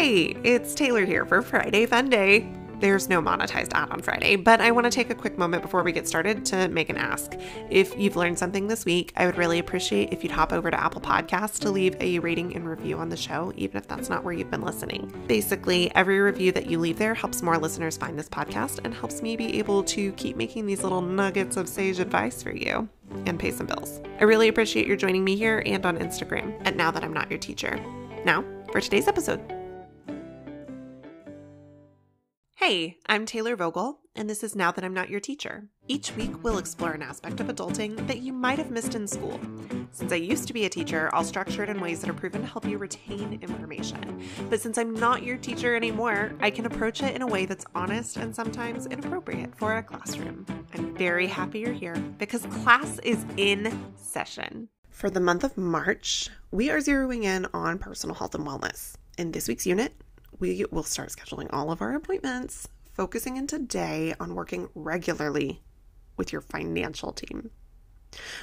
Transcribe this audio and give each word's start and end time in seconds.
Hey, 0.00 0.34
it's 0.44 0.74
Taylor 0.74 1.04
here 1.04 1.26
for 1.26 1.42
Friday 1.42 1.84
Fun 1.84 2.08
Day. 2.08 2.50
There's 2.78 3.10
no 3.10 3.20
monetized 3.20 3.74
ad 3.74 3.90
on 3.90 4.00
Friday, 4.00 4.34
but 4.34 4.62
I 4.62 4.70
want 4.70 4.86
to 4.86 4.90
take 4.90 5.10
a 5.10 5.14
quick 5.14 5.36
moment 5.36 5.62
before 5.62 5.82
we 5.82 5.92
get 5.92 6.08
started 6.08 6.46
to 6.46 6.68
make 6.68 6.88
an 6.88 6.96
ask. 6.96 7.34
If 7.68 7.94
you've 7.98 8.16
learned 8.16 8.38
something 8.38 8.66
this 8.66 8.86
week, 8.86 9.12
I 9.14 9.26
would 9.26 9.36
really 9.36 9.58
appreciate 9.58 10.10
if 10.10 10.22
you'd 10.22 10.32
hop 10.32 10.54
over 10.54 10.70
to 10.70 10.82
Apple 10.82 11.02
Podcasts 11.02 11.58
to 11.58 11.70
leave 11.70 11.96
a 12.00 12.18
rating 12.20 12.56
and 12.56 12.66
review 12.66 12.96
on 12.96 13.10
the 13.10 13.16
show, 13.16 13.52
even 13.56 13.76
if 13.76 13.86
that's 13.88 14.08
not 14.08 14.24
where 14.24 14.32
you've 14.32 14.50
been 14.50 14.62
listening. 14.62 15.12
Basically, 15.26 15.94
every 15.94 16.18
review 16.18 16.50
that 16.52 16.70
you 16.70 16.78
leave 16.78 16.96
there 16.96 17.12
helps 17.12 17.42
more 17.42 17.58
listeners 17.58 17.98
find 17.98 18.18
this 18.18 18.30
podcast 18.30 18.80
and 18.82 18.94
helps 18.94 19.20
me 19.20 19.36
be 19.36 19.58
able 19.58 19.84
to 19.84 20.12
keep 20.12 20.34
making 20.34 20.64
these 20.64 20.82
little 20.82 21.02
nuggets 21.02 21.58
of 21.58 21.68
sage 21.68 21.98
advice 21.98 22.42
for 22.42 22.56
you 22.56 22.88
and 23.26 23.38
pay 23.38 23.50
some 23.50 23.66
bills. 23.66 24.00
I 24.18 24.24
really 24.24 24.48
appreciate 24.48 24.86
your 24.86 24.96
joining 24.96 25.24
me 25.24 25.36
here 25.36 25.62
and 25.66 25.84
on 25.84 25.98
Instagram 25.98 26.58
And 26.64 26.74
Now 26.74 26.90
That 26.90 27.04
I'm 27.04 27.12
Not 27.12 27.28
Your 27.28 27.38
Teacher. 27.38 27.78
Now, 28.24 28.42
for 28.72 28.80
today's 28.80 29.06
episode. 29.06 29.59
Hey, 32.70 32.98
I'm 33.06 33.26
Taylor 33.26 33.56
Vogel, 33.56 33.98
and 34.14 34.30
this 34.30 34.44
is 34.44 34.54
Now 34.54 34.70
That 34.70 34.84
I'm 34.84 34.94
Not 34.94 35.10
Your 35.10 35.18
Teacher. 35.18 35.66
Each 35.88 36.14
week, 36.14 36.44
we'll 36.44 36.58
explore 36.58 36.92
an 36.92 37.02
aspect 37.02 37.40
of 37.40 37.48
adulting 37.48 38.06
that 38.06 38.20
you 38.20 38.32
might 38.32 38.58
have 38.58 38.70
missed 38.70 38.94
in 38.94 39.08
school. 39.08 39.40
Since 39.90 40.12
I 40.12 40.14
used 40.14 40.46
to 40.46 40.52
be 40.52 40.66
a 40.66 40.68
teacher, 40.68 41.10
I'll 41.12 41.24
structure 41.24 41.64
it 41.64 41.68
in 41.68 41.80
ways 41.80 42.00
that 42.00 42.08
are 42.08 42.14
proven 42.14 42.42
to 42.42 42.46
help 42.46 42.64
you 42.64 42.78
retain 42.78 43.40
information. 43.42 44.24
But 44.48 44.60
since 44.60 44.78
I'm 44.78 44.94
not 44.94 45.24
your 45.24 45.36
teacher 45.36 45.74
anymore, 45.74 46.32
I 46.38 46.50
can 46.50 46.64
approach 46.64 47.02
it 47.02 47.16
in 47.16 47.22
a 47.22 47.26
way 47.26 47.44
that's 47.44 47.66
honest 47.74 48.18
and 48.18 48.32
sometimes 48.32 48.86
inappropriate 48.86 49.56
for 49.56 49.76
a 49.76 49.82
classroom. 49.82 50.46
I'm 50.72 50.94
very 50.94 51.26
happy 51.26 51.58
you're 51.58 51.72
here 51.72 51.96
because 52.18 52.46
class 52.46 53.00
is 53.00 53.26
in 53.36 53.92
session. 53.96 54.68
For 54.90 55.10
the 55.10 55.18
month 55.18 55.42
of 55.42 55.56
March, 55.56 56.28
we 56.52 56.70
are 56.70 56.78
zeroing 56.78 57.24
in 57.24 57.48
on 57.52 57.80
personal 57.80 58.14
health 58.14 58.36
and 58.36 58.46
wellness. 58.46 58.94
In 59.18 59.32
this 59.32 59.48
week's 59.48 59.66
unit, 59.66 59.92
we 60.40 60.64
will 60.70 60.82
start 60.82 61.10
scheduling 61.10 61.48
all 61.52 61.70
of 61.70 61.82
our 61.82 61.94
appointments, 61.94 62.66
focusing 62.94 63.36
in 63.36 63.46
today 63.46 64.14
on 64.18 64.34
working 64.34 64.68
regularly 64.74 65.62
with 66.16 66.32
your 66.32 66.40
financial 66.40 67.12
team. 67.12 67.50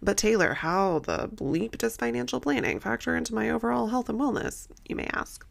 But 0.00 0.16
Taylor, 0.16 0.54
how 0.54 1.00
the 1.00 1.28
bleep 1.28 1.78
does 1.78 1.96
financial 1.96 2.40
planning 2.40 2.80
factor 2.80 3.14
into 3.14 3.34
my 3.34 3.50
overall 3.50 3.88
health 3.88 4.08
and 4.08 4.18
wellness? 4.18 4.66
You 4.88 4.96
may 4.96 5.08
ask. 5.12 5.46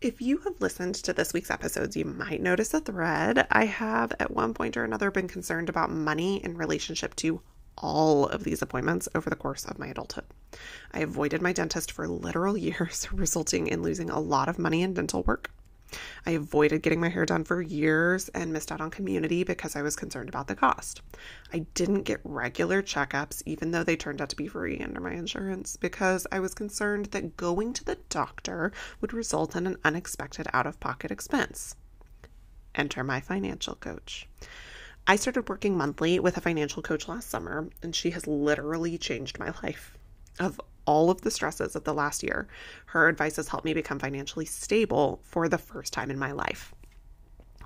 If 0.00 0.20
you 0.20 0.38
have 0.38 0.60
listened 0.60 0.96
to 0.96 1.12
this 1.12 1.32
week's 1.32 1.50
episodes, 1.50 1.96
you 1.96 2.04
might 2.04 2.42
notice 2.42 2.74
a 2.74 2.80
thread. 2.80 3.46
I 3.50 3.64
have 3.64 4.12
at 4.20 4.30
one 4.30 4.52
point 4.52 4.76
or 4.76 4.84
another 4.84 5.10
been 5.10 5.28
concerned 5.28 5.68
about 5.68 5.90
money 5.90 6.44
in 6.44 6.56
relationship 6.56 7.16
to 7.16 7.40
all 7.78 8.26
of 8.26 8.44
these 8.44 8.62
appointments 8.62 9.08
over 9.14 9.30
the 9.30 9.36
course 9.36 9.64
of 9.64 9.78
my 9.78 9.86
adulthood. 9.86 10.24
I 10.92 11.00
avoided 11.00 11.40
my 11.40 11.52
dentist 11.52 11.92
for 11.92 12.06
literal 12.06 12.56
years, 12.68 13.08
resulting 13.12 13.66
in 13.68 13.82
losing 13.82 14.10
a 14.10 14.20
lot 14.20 14.48
of 14.48 14.58
money 14.58 14.82
in 14.82 14.94
dental 14.94 15.22
work. 15.22 15.50
I 16.26 16.32
avoided 16.32 16.82
getting 16.82 17.00
my 17.00 17.08
hair 17.08 17.26
done 17.26 17.44
for 17.44 17.60
years 17.60 18.28
and 18.30 18.52
missed 18.52 18.72
out 18.72 18.80
on 18.80 18.90
community 18.90 19.44
because 19.44 19.76
I 19.76 19.82
was 19.82 19.96
concerned 19.96 20.28
about 20.28 20.46
the 20.46 20.54
cost. 20.54 21.02
I 21.52 21.60
didn't 21.74 22.02
get 22.02 22.20
regular 22.24 22.82
checkups, 22.82 23.42
even 23.46 23.70
though 23.70 23.84
they 23.84 23.96
turned 23.96 24.20
out 24.20 24.28
to 24.30 24.36
be 24.36 24.48
free 24.48 24.78
under 24.80 25.00
my 25.00 25.12
insurance, 25.12 25.76
because 25.76 26.26
I 26.32 26.40
was 26.40 26.54
concerned 26.54 27.06
that 27.06 27.36
going 27.36 27.72
to 27.74 27.84
the 27.84 27.98
doctor 28.08 28.72
would 29.00 29.12
result 29.12 29.56
in 29.56 29.66
an 29.66 29.78
unexpected 29.84 30.46
out 30.52 30.66
of 30.66 30.80
pocket 30.80 31.10
expense. 31.10 31.76
Enter 32.74 33.04
my 33.04 33.20
financial 33.20 33.74
coach. 33.74 34.28
I 35.06 35.16
started 35.16 35.48
working 35.48 35.76
monthly 35.76 36.20
with 36.20 36.36
a 36.36 36.40
financial 36.40 36.82
coach 36.82 37.08
last 37.08 37.28
summer, 37.28 37.68
and 37.82 37.94
she 37.94 38.10
has 38.10 38.26
literally 38.26 38.96
changed 38.98 39.38
my 39.38 39.52
life. 39.62 39.98
Of 40.40 40.60
all 40.84 41.10
of 41.10 41.20
the 41.20 41.30
stresses 41.30 41.76
of 41.76 41.84
the 41.84 41.94
last 41.94 42.22
year, 42.22 42.48
her 42.86 43.08
advice 43.08 43.36
has 43.36 43.48
helped 43.48 43.64
me 43.64 43.74
become 43.74 43.98
financially 43.98 44.44
stable 44.44 45.20
for 45.22 45.48
the 45.48 45.58
first 45.58 45.92
time 45.92 46.10
in 46.10 46.18
my 46.18 46.32
life. 46.32 46.74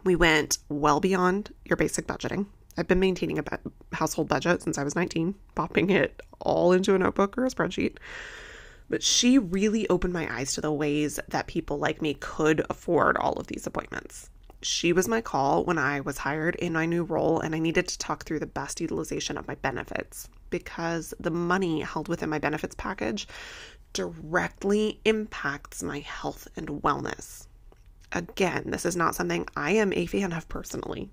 We 0.05 0.17
went 0.17 0.58
well 0.69 1.00
beyond 1.00 1.53
your 1.64 1.77
basic 1.77 2.06
budgeting. 2.06 2.47
I've 2.77 2.89
been 2.89 3.00
maintaining 3.00 3.39
a 3.39 3.45
household 3.92 4.28
budget 4.28 4.62
since 4.62 4.77
I 4.77 4.84
was 4.84 4.95
19, 4.95 5.34
popping 5.55 5.90
it 5.90 6.20
all 6.40 6.73
into 6.73 6.95
a 6.95 6.98
notebook 6.98 7.39
or 7.39 7.46
a 7.46 7.51
spreadsheet. 7.51 7.96
But 8.89 9.02
she 9.02 9.39
really 9.39 9.89
opened 9.89 10.13
my 10.13 10.33
eyes 10.33 10.55
to 10.55 10.61
the 10.61 10.73
ways 10.73 11.19
that 11.29 11.46
people 11.46 11.79
like 11.79 12.02
me 12.02 12.14
could 12.14 12.64
afford 12.70 13.17
all 13.17 13.33
of 13.35 13.46
these 13.48 13.67
appointments. 13.67 14.30
She 14.66 14.92
was 14.92 15.06
my 15.06 15.20
call 15.20 15.64
when 15.64 15.78
I 15.78 16.00
was 16.00 16.18
hired 16.18 16.56
in 16.56 16.72
my 16.72 16.86
new 16.86 17.04
role 17.04 17.38
and 17.38 17.54
I 17.54 17.60
needed 17.60 17.86
to 17.86 17.98
talk 17.98 18.24
through 18.24 18.40
the 18.40 18.46
best 18.46 18.80
utilization 18.80 19.38
of 19.38 19.46
my 19.46 19.54
benefits 19.54 20.28
because 20.50 21.14
the 21.20 21.30
money 21.30 21.82
held 21.82 22.08
within 22.08 22.30
my 22.30 22.40
benefits 22.40 22.74
package 22.74 23.28
directly 23.92 25.00
impacts 25.04 25.84
my 25.84 26.00
health 26.00 26.48
and 26.56 26.82
wellness. 26.82 27.46
Again, 28.10 28.64
this 28.66 28.84
is 28.84 28.96
not 28.96 29.14
something 29.14 29.46
I 29.56 29.70
am 29.70 29.92
a 29.92 30.06
fan 30.06 30.32
of 30.32 30.48
personally, 30.48 31.10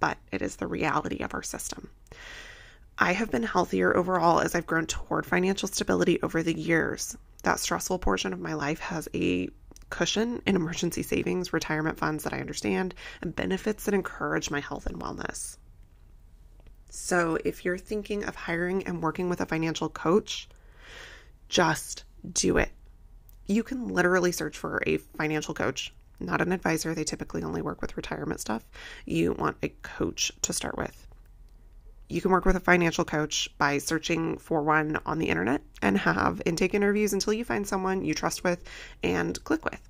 but 0.00 0.18
it 0.32 0.42
is 0.42 0.56
the 0.56 0.66
reality 0.66 1.22
of 1.22 1.34
our 1.34 1.42
system. 1.44 1.90
I 2.98 3.12
have 3.12 3.30
been 3.30 3.44
healthier 3.44 3.96
overall 3.96 4.40
as 4.40 4.56
I've 4.56 4.66
grown 4.66 4.86
toward 4.86 5.24
financial 5.24 5.68
stability 5.68 6.20
over 6.20 6.42
the 6.42 6.58
years. 6.58 7.16
That 7.44 7.60
stressful 7.60 8.00
portion 8.00 8.32
of 8.32 8.40
my 8.40 8.54
life 8.54 8.80
has 8.80 9.08
a 9.14 9.50
cushion 9.90 10.42
in 10.46 10.56
emergency 10.56 11.02
savings, 11.02 11.52
retirement 11.52 11.98
funds 11.98 12.24
that 12.24 12.32
I 12.32 12.40
understand, 12.40 12.94
and 13.22 13.34
benefits 13.34 13.84
that 13.84 13.94
encourage 13.94 14.50
my 14.50 14.60
health 14.60 14.86
and 14.86 15.00
wellness. 15.00 15.56
So, 16.90 17.38
if 17.44 17.64
you're 17.64 17.78
thinking 17.78 18.24
of 18.24 18.36
hiring 18.36 18.86
and 18.86 19.02
working 19.02 19.28
with 19.28 19.40
a 19.40 19.46
financial 19.46 19.88
coach, 19.88 20.48
just 21.48 22.04
do 22.32 22.56
it. 22.56 22.70
You 23.46 23.62
can 23.62 23.88
literally 23.88 24.32
search 24.32 24.56
for 24.56 24.82
a 24.86 24.98
financial 24.98 25.54
coach, 25.54 25.92
not 26.20 26.40
an 26.40 26.52
advisor. 26.52 26.94
They 26.94 27.04
typically 27.04 27.42
only 27.42 27.62
work 27.62 27.82
with 27.82 27.96
retirement 27.96 28.40
stuff. 28.40 28.64
You 29.04 29.32
want 29.32 29.56
a 29.62 29.68
coach 29.82 30.32
to 30.42 30.52
start 30.52 30.78
with. 30.78 31.03
You 32.08 32.20
can 32.20 32.30
work 32.30 32.44
with 32.44 32.56
a 32.56 32.60
financial 32.60 33.04
coach 33.04 33.48
by 33.56 33.78
searching 33.78 34.36
for 34.36 34.62
one 34.62 34.98
on 35.06 35.18
the 35.18 35.28
internet 35.28 35.62
and 35.80 35.96
have 35.98 36.42
intake 36.44 36.74
interviews 36.74 37.12
until 37.12 37.32
you 37.32 37.44
find 37.44 37.66
someone 37.66 38.04
you 38.04 38.14
trust 38.14 38.44
with 38.44 38.62
and 39.02 39.42
click 39.44 39.64
with. 39.64 39.80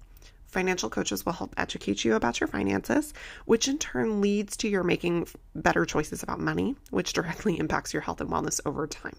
Financial 0.46 0.88
coaches 0.88 1.26
will 1.26 1.32
help 1.32 1.52
educate 1.56 2.04
you 2.04 2.14
about 2.14 2.38
your 2.38 2.46
finances, 2.46 3.12
which 3.44 3.66
in 3.66 3.78
turn 3.78 4.20
leads 4.20 4.56
to 4.58 4.68
your 4.68 4.84
making 4.84 5.26
better 5.56 5.84
choices 5.84 6.22
about 6.22 6.38
money, 6.38 6.76
which 6.90 7.12
directly 7.12 7.58
impacts 7.58 7.92
your 7.92 8.02
health 8.02 8.20
and 8.20 8.30
wellness 8.30 8.60
over 8.64 8.86
time. 8.86 9.16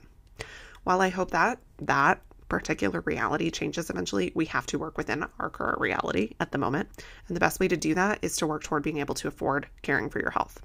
While 0.86 1.02
I 1.02 1.10
hope 1.10 1.32
that 1.32 1.60
that 1.80 2.22
particular 2.48 3.02
reality 3.02 3.52
changes 3.52 3.90
eventually, 3.90 4.32
we 4.34 4.46
have 4.46 4.66
to 4.68 4.80
work 4.80 4.98
within 4.98 5.26
our 5.40 5.50
current 5.50 5.82
reality 5.82 6.36
at 6.40 6.54
the 6.54 6.58
moment. 6.58 6.88
And 7.28 7.36
the 7.36 7.42
best 7.42 7.60
way 7.60 7.68
to 7.68 7.76
do 7.76 7.96
that 7.96 8.20
is 8.22 8.38
to 8.38 8.48
work 8.48 8.64
toward 8.64 8.84
being 8.84 9.00
able 9.00 9.16
to 9.16 9.28
afford 9.28 9.68
caring 9.82 10.10
for 10.10 10.20
your 10.20 10.32
health. 10.32 10.62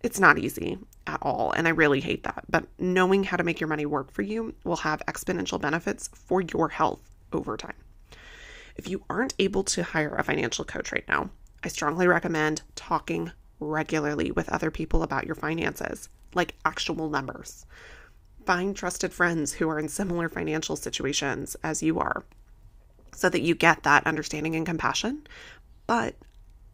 It's 0.00 0.20
not 0.20 0.38
easy 0.38 0.78
at 1.06 1.18
all, 1.22 1.52
and 1.52 1.66
I 1.66 1.72
really 1.72 2.00
hate 2.00 2.22
that. 2.24 2.44
But 2.48 2.66
knowing 2.78 3.24
how 3.24 3.36
to 3.36 3.44
make 3.44 3.60
your 3.60 3.68
money 3.68 3.86
work 3.86 4.12
for 4.12 4.22
you 4.22 4.54
will 4.64 4.76
have 4.76 5.02
exponential 5.08 5.60
benefits 5.60 6.08
for 6.14 6.40
your 6.40 6.68
health 6.68 7.10
over 7.32 7.56
time. 7.56 7.74
If 8.76 8.88
you 8.88 9.04
aren't 9.10 9.34
able 9.38 9.64
to 9.64 9.82
hire 9.82 10.14
a 10.14 10.22
financial 10.22 10.64
coach 10.64 10.92
right 10.92 11.06
now, 11.08 11.30
I 11.64 11.68
strongly 11.68 12.06
recommend 12.06 12.62
talking 12.76 13.32
regularly 13.58 14.30
with 14.30 14.48
other 14.48 14.70
people 14.70 15.02
about 15.02 15.26
your 15.26 15.34
finances, 15.34 16.08
like 16.32 16.54
actual 16.64 17.10
numbers. 17.10 17.66
Find 18.46 18.76
trusted 18.76 19.12
friends 19.12 19.54
who 19.54 19.68
are 19.68 19.80
in 19.80 19.88
similar 19.88 20.28
financial 20.28 20.76
situations 20.76 21.56
as 21.62 21.82
you 21.82 21.98
are 21.98 22.24
so 23.12 23.28
that 23.28 23.42
you 23.42 23.56
get 23.56 23.82
that 23.82 24.06
understanding 24.06 24.54
and 24.54 24.64
compassion, 24.64 25.26
but 25.88 26.14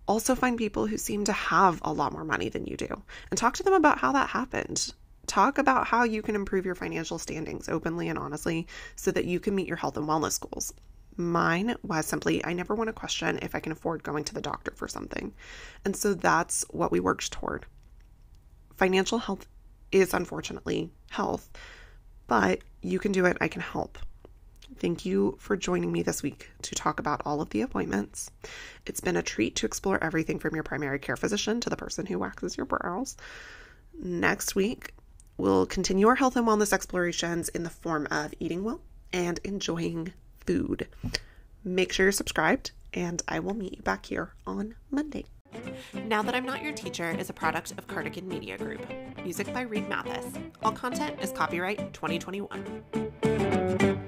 also 0.06 0.34
find 0.34 0.58
people 0.58 0.86
who 0.86 0.98
seem 0.98 1.24
to 1.24 1.32
have 1.32 1.80
a 1.82 1.92
lot 1.92 2.12
more 2.12 2.24
money 2.24 2.48
than 2.48 2.66
you 2.66 2.76
do 2.76 3.02
and 3.30 3.38
talk 3.38 3.56
to 3.56 3.62
them 3.62 3.74
about 3.74 3.98
how 3.98 4.12
that 4.12 4.30
happened. 4.30 4.92
Talk 5.26 5.58
about 5.58 5.86
how 5.86 6.04
you 6.04 6.20
can 6.20 6.34
improve 6.34 6.66
your 6.66 6.74
financial 6.74 7.18
standings 7.18 7.68
openly 7.68 8.08
and 8.08 8.18
honestly 8.18 8.66
so 8.96 9.10
that 9.10 9.24
you 9.24 9.40
can 9.40 9.54
meet 9.54 9.68
your 9.68 9.76
health 9.76 9.96
and 9.96 10.06
wellness 10.06 10.38
goals. 10.38 10.74
Mine 11.16 11.76
was 11.82 12.06
simply 12.06 12.44
I 12.44 12.52
never 12.52 12.74
want 12.74 12.88
to 12.88 12.92
question 12.92 13.38
if 13.40 13.54
I 13.54 13.60
can 13.60 13.72
afford 13.72 14.02
going 14.02 14.24
to 14.24 14.34
the 14.34 14.40
doctor 14.40 14.72
for 14.74 14.88
something. 14.88 15.32
And 15.84 15.96
so 15.96 16.12
that's 16.12 16.64
what 16.70 16.92
we 16.92 17.00
worked 17.00 17.32
toward. 17.32 17.66
Financial 18.76 19.18
health 19.18 19.46
is 19.92 20.12
unfortunately 20.12 20.90
health, 21.10 21.48
but 22.26 22.60
you 22.82 22.98
can 22.98 23.12
do 23.12 23.24
it. 23.26 23.36
I 23.40 23.48
can 23.48 23.62
help. 23.62 23.98
Thank 24.78 25.06
you 25.06 25.36
for 25.38 25.56
joining 25.56 25.92
me 25.92 26.02
this 26.02 26.22
week 26.22 26.50
to 26.62 26.74
talk 26.74 26.98
about 26.98 27.22
all 27.24 27.40
of 27.40 27.50
the 27.50 27.62
appointments. 27.62 28.30
It's 28.86 29.00
been 29.00 29.16
a 29.16 29.22
treat 29.22 29.56
to 29.56 29.66
explore 29.66 30.02
everything 30.02 30.38
from 30.38 30.54
your 30.54 30.64
primary 30.64 30.98
care 30.98 31.16
physician 31.16 31.60
to 31.60 31.70
the 31.70 31.76
person 31.76 32.06
who 32.06 32.18
waxes 32.18 32.56
your 32.56 32.66
brows. 32.66 33.16
Next 34.02 34.54
week, 34.54 34.92
we'll 35.36 35.66
continue 35.66 36.08
our 36.08 36.16
health 36.16 36.36
and 36.36 36.46
wellness 36.46 36.72
explorations 36.72 37.48
in 37.50 37.62
the 37.62 37.70
form 37.70 38.08
of 38.10 38.34
eating 38.40 38.64
well 38.64 38.80
and 39.12 39.38
enjoying 39.44 40.12
food. 40.44 40.88
Make 41.62 41.92
sure 41.92 42.06
you're 42.06 42.12
subscribed, 42.12 42.72
and 42.92 43.22
I 43.28 43.40
will 43.40 43.54
meet 43.54 43.76
you 43.76 43.82
back 43.82 44.06
here 44.06 44.34
on 44.46 44.74
Monday. 44.90 45.26
Now 45.94 46.22
That 46.22 46.34
I'm 46.34 46.44
Not 46.44 46.62
Your 46.62 46.72
Teacher 46.72 47.12
is 47.12 47.30
a 47.30 47.32
product 47.32 47.72
of 47.78 47.86
Cardigan 47.86 48.28
Media 48.28 48.58
Group. 48.58 48.84
Music 49.22 49.52
by 49.54 49.62
Reed 49.62 49.88
Mathis. 49.88 50.26
All 50.62 50.72
content 50.72 51.16
is 51.22 51.30
copyright 51.30 51.94
2021. 51.94 54.04